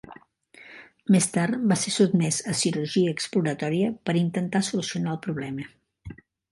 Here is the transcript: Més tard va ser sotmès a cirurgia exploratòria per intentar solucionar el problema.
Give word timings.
Més 1.15 1.27
tard 1.35 1.67
va 1.73 1.77
ser 1.81 1.93
sotmès 1.97 2.41
a 2.53 2.57
cirurgia 2.63 3.15
exploratòria 3.19 3.95
per 4.09 4.19
intentar 4.27 4.67
solucionar 4.73 5.17
el 5.19 5.27
problema. 5.29 5.75